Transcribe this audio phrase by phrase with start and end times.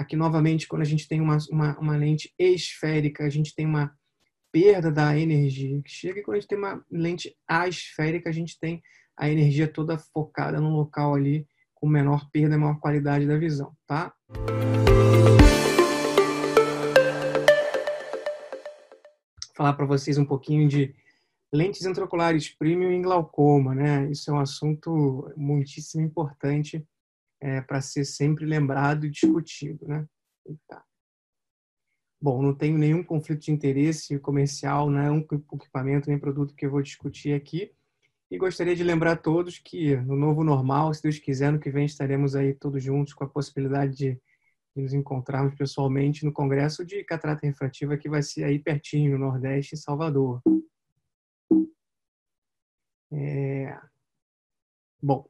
[0.00, 3.94] Aqui, novamente, quando a gente tem uma, uma, uma lente esférica, a gente tem uma
[4.50, 8.58] perda da energia que chega, e quando a gente tem uma lente asférica, a gente
[8.58, 8.82] tem
[9.14, 13.76] a energia toda focada no local ali, com menor perda e maior qualidade da visão,
[13.86, 14.14] tá?
[19.54, 20.94] falar para vocês um pouquinho de
[21.52, 24.10] lentes intraoculares premium em glaucoma, né?
[24.10, 26.82] Isso é um assunto muitíssimo importante
[27.40, 30.06] é, para ser sempre lembrado e discutido, né?
[30.46, 30.82] Eita.
[32.22, 36.66] Bom, não tenho nenhum conflito de interesse comercial, não é um equipamento nem produto que
[36.66, 37.72] eu vou discutir aqui.
[38.30, 41.70] E gostaria de lembrar a todos que no novo normal, se Deus quiser, no que
[41.70, 44.20] vem estaremos aí todos juntos com a possibilidade de
[44.76, 49.26] e nos encontrarmos pessoalmente no Congresso de Catarata Refrativa, que vai ser aí pertinho, no
[49.26, 50.40] Nordeste, em Salvador.
[53.12, 53.76] É...
[55.02, 55.28] Bom,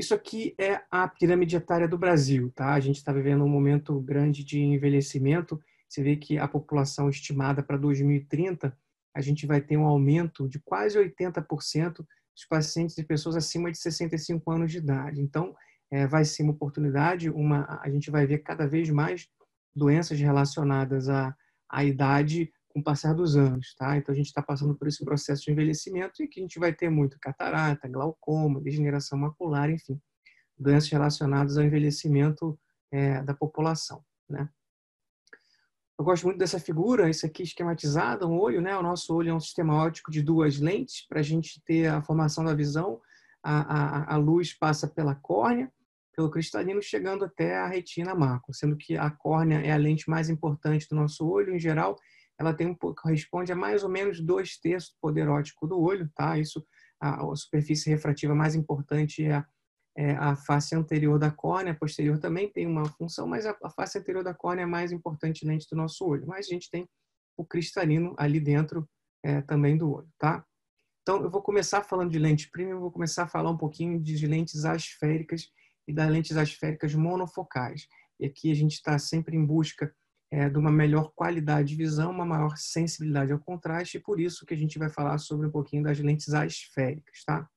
[0.00, 2.72] isso aqui é a pirâmide etária do Brasil, tá?
[2.72, 5.60] A gente está vivendo um momento grande de envelhecimento.
[5.86, 8.74] Você vê que a população estimada para 2030,
[9.14, 13.76] a gente vai ter um aumento de quase 80% dos pacientes de pessoas acima de
[13.76, 15.20] 65 anos de idade.
[15.20, 15.54] Então,
[15.90, 19.28] é, vai ser uma oportunidade, uma, a gente vai ver cada vez mais
[19.76, 21.36] doenças relacionadas à,
[21.68, 23.96] à idade com o passar dos anos, tá?
[23.96, 26.72] Então a gente está passando por esse processo de envelhecimento e que a gente vai
[26.72, 30.00] ter muito catarata, glaucoma, degeneração macular, enfim,
[30.58, 32.58] doenças relacionadas ao envelhecimento
[32.92, 34.48] é, da população, né?
[35.98, 38.74] Eu gosto muito dessa figura, isso aqui esquematizado, um olho, né?
[38.74, 42.00] O nosso olho é um sistema óptico de duas lentes para a gente ter a
[42.00, 42.98] formação da visão.
[43.42, 45.70] A, a, a luz passa pela córnea
[46.20, 50.28] pelo cristalino, chegando até a retina macro, sendo que a córnea é a lente mais
[50.28, 51.96] importante do nosso olho, em geral,
[52.40, 56.10] ela tem um, corresponde a mais ou menos dois terços do poder óptico do olho,
[56.14, 56.38] tá?
[56.38, 56.66] Isso,
[56.98, 59.46] a, a superfície refrativa mais importante é a,
[59.94, 63.68] é a, face anterior da córnea, a posterior também tem uma função, mas a, a
[63.68, 66.26] face anterior da córnea é a mais importante lente do nosso olho.
[66.26, 66.88] Mas a gente tem
[67.36, 68.88] o cristalino ali dentro
[69.22, 70.42] é, também do olho, tá?
[71.02, 74.26] Então, eu vou começar falando de lente premium, vou começar a falar um pouquinho de
[74.26, 75.50] lentes asféricas
[75.86, 77.86] e das lentes asféricas monofocais.
[78.18, 79.94] E aqui a gente está sempre em busca
[80.30, 84.46] é, de uma melhor qualidade de visão, uma maior sensibilidade ao contraste, e por isso
[84.46, 87.24] que a gente vai falar sobre um pouquinho das lentes asféricas.
[87.24, 87.48] Tá?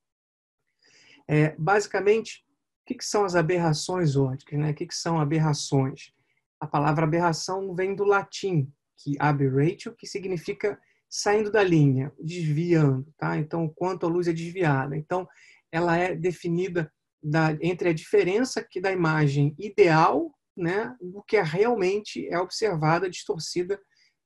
[1.27, 2.43] É, basicamente,
[2.81, 4.59] o que, que, são as aberrações ópticas?
[4.59, 4.71] Né?
[4.71, 6.11] O que, que são aberrações?
[6.59, 10.79] A palavra aberração vem do latim, que aberratio, que significa
[11.09, 13.13] saindo da linha, desviando.
[13.17, 13.37] Tá?
[13.37, 14.97] Então, quanto a luz é desviada.
[14.97, 15.27] Então,
[15.71, 16.91] ela é definida
[17.21, 23.09] da, entre a diferença que da imagem ideal, né, do que é realmente é observada
[23.09, 23.79] distorcida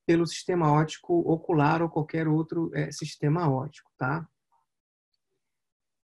[0.06, 4.28] pelo sistema óptico ocular ou qualquer outro é, sistema óptico, tá?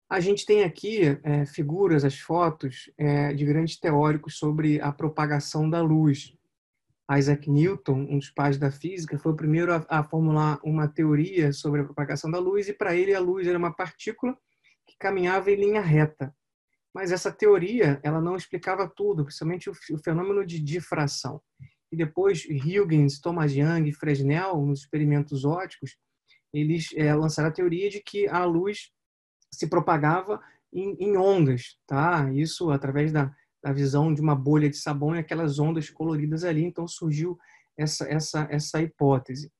[0.09, 5.69] A gente tem aqui é, figuras, as fotos é, de grandes teóricos sobre a propagação
[5.69, 6.35] da luz.
[7.11, 11.53] Isaac Newton, um dos pais da física, foi o primeiro a, a formular uma teoria
[11.53, 14.37] sobre a propagação da luz e para ele a luz era uma partícula
[14.87, 16.35] que caminhava em linha reta
[16.95, 21.41] mas essa teoria ela não explicava tudo, principalmente o, o fenômeno de difração.
[21.91, 25.97] E depois Huygens, Thomas Young, Fresnel, nos experimentos ópticos,
[26.53, 28.91] eles é, lançaram a teoria de que a luz
[29.53, 30.41] se propagava
[30.71, 32.31] em, em ondas, tá?
[32.33, 33.29] Isso através da,
[33.61, 36.63] da visão de uma bolha de sabão e aquelas ondas coloridas ali.
[36.63, 37.37] Então surgiu
[37.77, 39.51] essa essa essa hipótese.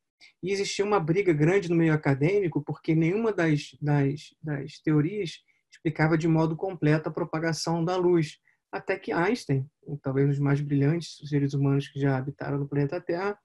[0.41, 5.44] E existia uma briga grande no meio acadêmico porque nenhuma das, das, das teorias
[5.85, 8.40] explicava de modo completo a propagação da luz.
[8.72, 9.69] Até que Einstein,
[10.01, 13.38] talvez um dos mais brilhantes seres humanos que já habitaram no planeta Terra,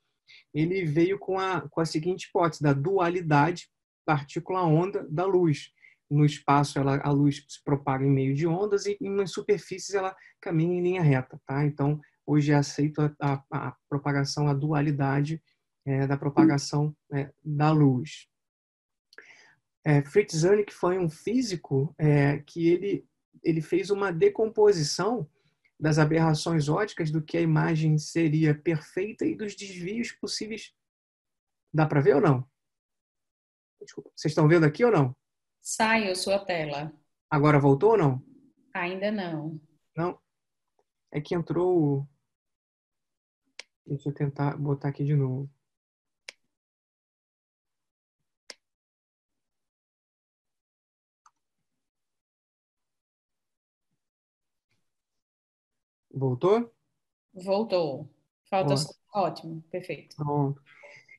[0.55, 3.69] ele veio com a, com a seguinte hipótese da dualidade
[4.07, 5.71] partícula-onda da luz.
[6.11, 10.17] No espaço, ela, a luz se propaga em meio de ondas e nas superfícies ela
[10.41, 11.39] caminha em linha reta.
[11.47, 11.65] Tá?
[11.67, 15.43] Então, hoje é aceito a, a, a propagação, a dualidade
[15.87, 18.31] é, da propagação é, da luz
[19.85, 23.09] é, Fritz Zurich foi um físico é, que ele,
[23.43, 25.29] ele fez uma decomposição
[25.79, 30.75] das aberrações óticas do que a imagem seria perfeita e dos desvios possíveis.
[31.73, 32.47] Dá para ver ou não?
[33.81, 34.11] Desculpa.
[34.15, 35.17] Vocês estão vendo aqui ou não?
[35.63, 36.93] Saiu sua tela.
[37.31, 38.23] Agora voltou ou não?
[38.75, 39.59] Ainda não.
[39.97, 40.21] Não?
[41.11, 42.07] É que entrou.
[43.87, 45.51] Deixa eu tentar botar aqui de novo.
[56.13, 56.73] Voltou?
[57.33, 58.09] Voltou.
[58.49, 59.65] Falta Ótimo, Ótimo.
[59.71, 60.17] perfeito.
[60.17, 60.61] Pronto.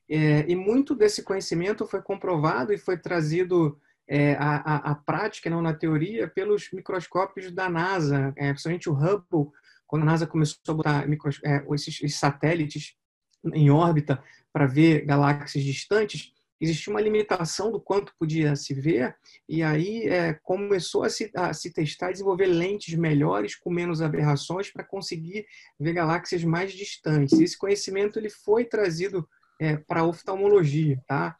[0.08, 5.62] É, e muito desse conhecimento foi comprovado e foi trazido é, à, à, prática, não
[5.62, 9.50] na teoria, pelos microscópios da NASA, é, principalmente o Hubble,
[9.86, 12.94] quando a NASA começou a botar micros, é, esses, esses satélites
[13.54, 14.22] em órbita
[14.52, 19.16] para ver galáxias distantes, existia uma limitação do quanto podia se ver,
[19.48, 24.00] e aí é, começou a se, a se testar e desenvolver lentes melhores, com menos
[24.00, 25.44] aberrações, para conseguir
[25.78, 27.38] ver galáxias mais distantes.
[27.40, 29.28] Esse conhecimento ele foi trazido
[29.60, 31.02] é, para a oftalmologia.
[31.06, 31.36] Tá?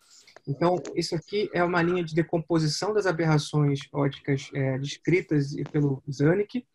[0.47, 6.67] Então, isso aqui é uma linha de decomposição das aberrações ópticas é, descritas pelo Zanuck.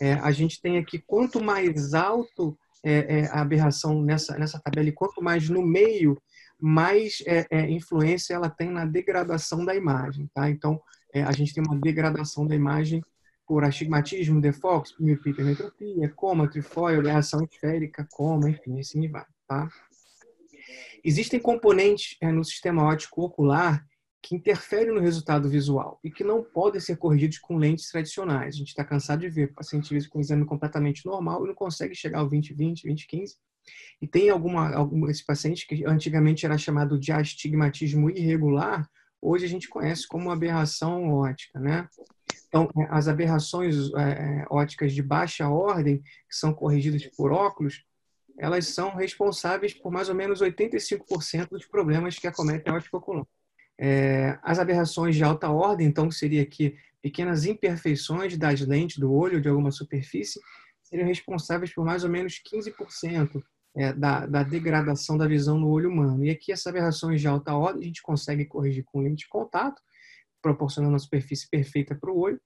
[0.00, 4.88] É, a gente tem aqui, quanto mais alto é, é, a aberração nessa, nessa tabela
[4.88, 6.16] e quanto mais no meio
[6.60, 10.30] mais é, é, influência ela tem na degradação da imagem.
[10.34, 10.48] Tá?
[10.50, 10.80] Então,
[11.12, 13.02] é, a gente tem uma degradação da imagem
[13.46, 19.24] por astigmatismo, defox, miopia, hipermetropia, coma, trifóio, reação esférica, coma, enfim, assim vai.
[19.46, 19.68] Tá?
[21.04, 23.86] Existem componentes é, no sistema óptico ocular
[24.26, 28.56] que interferem no resultado visual e que não podem ser corrigidos com lentes tradicionais.
[28.56, 32.18] A gente está cansado de ver pacientes com exame completamente normal e não consegue chegar
[32.18, 33.36] ao 20/20, 20/15
[34.02, 38.90] e tem alguma, alguns pacientes que antigamente era chamado de astigmatismo irregular,
[39.22, 41.88] hoje a gente conhece como aberração ótica, né?
[42.48, 47.84] Então, é, as aberrações é, é, óticas de baixa ordem, que são corrigidas por óculos,
[48.36, 53.24] elas são responsáveis por mais ou menos 85% dos problemas que acometem a ótica ocular.
[53.78, 59.40] É, as aberrações de alta ordem, então, seria aqui pequenas imperfeições das lentes do olho,
[59.40, 60.40] de alguma superfície,
[60.82, 63.42] seriam responsáveis por mais ou menos 15%
[63.76, 66.24] é, da, da, degradação da visão no olho humano.
[66.24, 69.80] E aqui essas aberrações de alta ordem a gente consegue corrigir com lente de contato,
[70.40, 72.40] proporcionando uma superfície perfeita para o olho.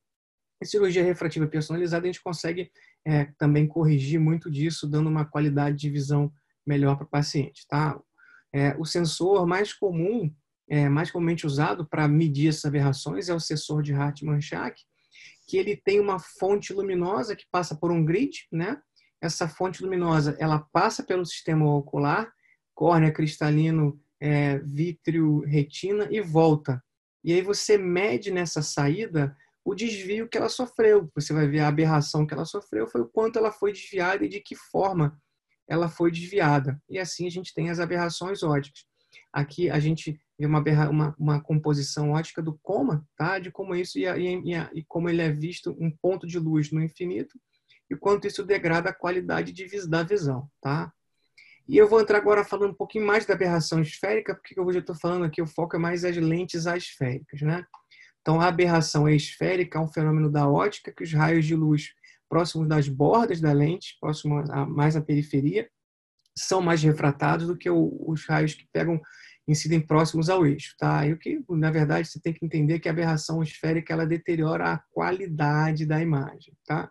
[0.62, 2.70] Em cirurgia refrativa personalizada, a gente consegue
[3.06, 6.32] é, também corrigir muito disso, dando uma qualidade de visão
[6.66, 7.66] melhor para o paciente.
[7.68, 7.98] Tá?
[8.52, 10.30] É, o sensor mais comum,
[10.70, 14.80] é, mais comumente usado para medir essas aberrações é o sensor de Hartmann-Shack,
[15.48, 18.80] que ele tem uma fonte luminosa que passa por um grid, né?
[19.20, 22.32] essa fonte luminosa ela passa pelo sistema ocular,
[22.74, 26.82] córnea, cristalino, é, vítreo, retina e volta.
[27.22, 31.10] E aí você mede nessa saída o desvio que ela sofreu.
[31.14, 34.28] Você vai ver a aberração que ela sofreu, foi o quanto ela foi desviada e
[34.28, 35.20] de que forma
[35.68, 36.80] ela foi desviada.
[36.88, 38.84] E assim a gente tem as aberrações óticas.
[39.32, 43.38] Aqui a gente vê uma, uma, uma composição ótica do coma, tá?
[43.38, 46.82] de como isso e, e, e, como ele é visto um ponto de luz no
[46.82, 47.38] infinito
[47.90, 50.92] e quanto isso degrada a qualidade de da visão, tá?
[51.68, 54.78] E eu vou entrar agora falando um pouquinho mais da aberração esférica, porque eu hoje
[54.78, 57.64] estou falando aqui, o foco é mais as lentes asféricas, né?
[58.20, 61.92] Então, a aberração esférica é um fenômeno da ótica que os raios de luz
[62.28, 65.68] próximos das bordas da lente, próximos a, mais à periferia,
[66.36, 69.00] são mais refratados do que os raios que pegam
[69.50, 71.06] incidem próximos ao eixo, tá?
[71.06, 74.72] E o que, na verdade, você tem que entender que a aberração esférica ela deteriora
[74.72, 76.90] a qualidade da imagem, tá?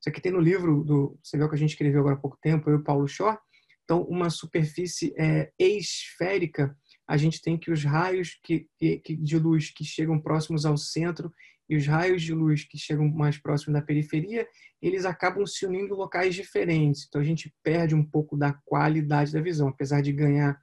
[0.00, 2.38] Isso aqui tem no livro do, você viu que a gente escreveu agora há pouco
[2.40, 3.36] tempo, eu e o Paulo Shore.
[3.84, 6.76] Então, uma superfície é, esférica,
[7.08, 11.30] a gente tem que os raios que, que, de luz que chegam próximos ao centro
[11.68, 14.46] e os raios de luz que chegam mais próximos da periferia,
[14.80, 17.04] eles acabam se unindo em locais diferentes.
[17.08, 19.68] Então, a gente perde um pouco da qualidade da visão.
[19.68, 20.58] Apesar de ganhar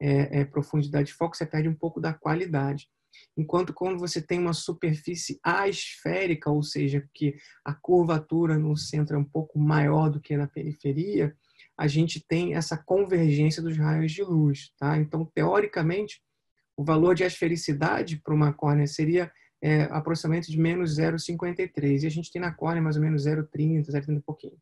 [0.00, 2.88] é, é, profundidade de foco, você perde um pouco da qualidade.
[3.36, 9.18] Enquanto quando você tem uma superfície asférica, ou seja, que a curvatura no centro é
[9.18, 11.36] um pouco maior do que na periferia,
[11.76, 14.72] a gente tem essa convergência dos raios de luz.
[14.78, 14.98] Tá?
[14.98, 16.22] Então, teoricamente,
[16.76, 19.30] o valor de asfericidade para uma córnea seria
[19.62, 22.02] é, aproximadamente de menos 0,53.
[22.02, 24.58] E a gente tem na córnea mais ou menos 0,30, 0,30 e pouquinho.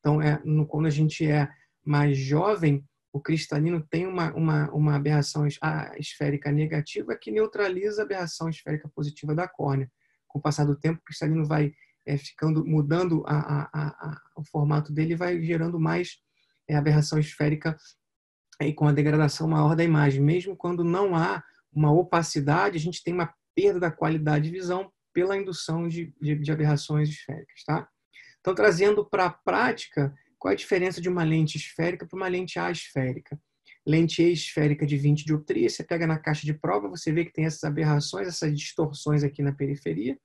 [0.00, 1.48] Então, é, no, quando a gente é
[1.84, 5.46] mais jovem, o cristalino tem uma, uma, uma aberração
[5.98, 9.90] esférica negativa que neutraliza a aberração esférica positiva da córnea.
[10.26, 11.74] Com o passar do tempo, o cristalino vai
[12.06, 16.18] é, ficando mudando a, a, a, o formato dele vai gerando mais
[16.66, 17.76] é, aberração esférica
[18.60, 20.22] e com a degradação maior da imagem.
[20.22, 21.42] Mesmo quando não há
[21.72, 26.34] uma opacidade, a gente tem uma perda da qualidade de visão pela indução de, de,
[26.36, 27.62] de aberrações esféricas.
[27.64, 27.86] Tá?
[28.40, 32.58] Então, trazendo para a prática, qual a diferença de uma lente esférica para uma lente
[32.58, 33.38] asférica?
[33.86, 37.44] Lente esférica de 20 dioptrias, você pega na caixa de prova, você vê que tem
[37.44, 40.18] essas aberrações, essas distorções aqui na periferia.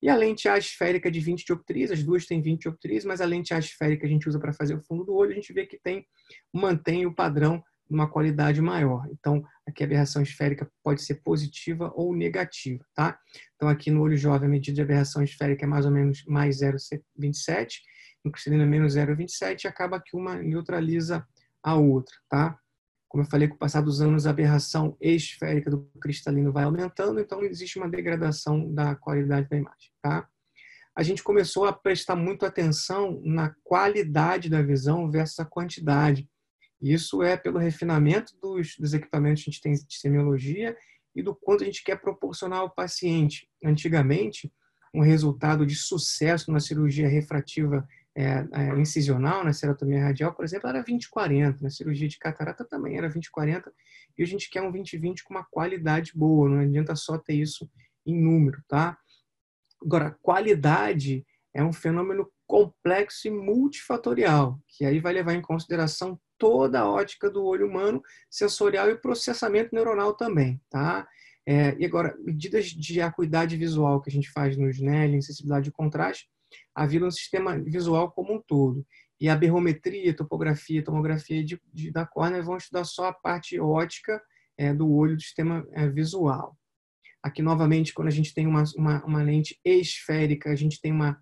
[0.00, 3.52] E a lente asférica de 20 dioptrias, as duas têm 20 dioptrias, mas a lente
[3.52, 6.06] asférica a gente usa para fazer o fundo do olho, a gente vê que tem
[6.52, 9.08] mantém o padrão numa qualidade maior.
[9.10, 13.18] Então, aqui a aberração esférica pode ser positiva ou negativa, tá?
[13.56, 16.60] Então, aqui no olho jovem, a medida de aberração esférica é mais ou menos mais
[16.60, 17.80] 0,27
[18.26, 21.26] é menos 0,27 e acaba que uma neutraliza
[21.62, 22.58] a outra, tá?
[23.08, 27.20] Como eu falei, com o passar dos anos, a aberração esférica do cristalino vai aumentando,
[27.20, 30.28] então existe uma degradação da qualidade da imagem, tá?
[30.96, 36.28] a gente começou a prestar muito atenção na qualidade da visão versus a quantidade.
[36.80, 40.76] Isso é pelo refinamento dos, dos equipamentos que a gente tem de semiologia
[41.14, 43.48] e do quanto a gente quer proporcionar ao paciente.
[43.64, 44.52] Antigamente,
[44.94, 50.68] um resultado de sucesso numa cirurgia refrativa é, é, incisional, na cerotomia radial, por exemplo,
[50.68, 51.60] era 20-40.
[51.60, 53.64] Na cirurgia de catarata também era 20-40.
[54.16, 56.48] E a gente quer um 20-20 com uma qualidade boa.
[56.48, 57.68] Não adianta só ter isso
[58.06, 58.96] em número, tá?
[59.82, 66.80] Agora, qualidade é um fenômeno complexo e multifatorial, que aí vai levar em consideração toda
[66.80, 71.06] a ótica do olho humano, sensorial e processamento neuronal também, tá?
[71.46, 75.72] É, e agora, medidas de acuidade visual que a gente faz no SNEL, sensibilidade e
[75.72, 76.28] contraste,
[76.74, 78.84] havia um sistema visual como um todo.
[79.20, 84.20] E a berrometria, topografia, tomografia de, de, da córnea vão estudar só a parte ótica
[84.58, 86.56] é, do olho do sistema é, visual.
[87.22, 91.18] Aqui, novamente, quando a gente tem uma, uma, uma, lente esférica, a gente tem uma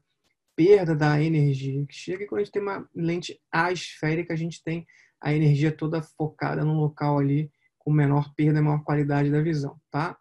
[0.56, 4.62] perda da energia que chega, e quando a gente tem uma lente asférica, a gente
[4.62, 4.84] tem
[5.20, 9.76] a energia toda focada num local ali com menor perda e maior qualidade da visão,
[9.90, 10.16] tá?